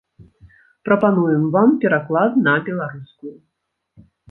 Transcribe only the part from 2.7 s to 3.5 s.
беларускую.